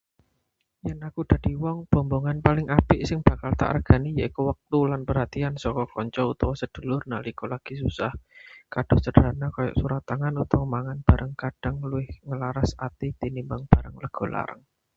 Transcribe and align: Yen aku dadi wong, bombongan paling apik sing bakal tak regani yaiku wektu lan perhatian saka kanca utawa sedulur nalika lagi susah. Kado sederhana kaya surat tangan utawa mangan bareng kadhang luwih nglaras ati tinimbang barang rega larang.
Yen 0.87 0.99
aku 1.09 1.21
dadi 1.31 1.51
wong, 1.63 1.77
bombongan 1.93 2.37
paling 2.47 2.67
apik 2.77 3.01
sing 3.09 3.19
bakal 3.27 3.51
tak 3.59 3.71
regani 3.77 4.09
yaiku 4.19 4.41
wektu 4.49 4.79
lan 4.91 5.01
perhatian 5.07 5.53
saka 5.63 5.83
kanca 5.93 6.21
utawa 6.33 6.53
sedulur 6.61 7.01
nalika 7.11 7.45
lagi 7.53 7.73
susah. 7.81 8.13
Kado 8.73 8.95
sederhana 9.05 9.47
kaya 9.55 9.71
surat 9.79 10.01
tangan 10.09 10.41
utawa 10.43 10.65
mangan 10.75 10.99
bareng 11.07 11.33
kadhang 11.41 11.77
luwih 11.89 12.09
nglaras 12.27 12.71
ati 12.87 13.07
tinimbang 13.19 13.63
barang 13.71 13.95
rega 14.03 14.25
larang. 14.33 14.61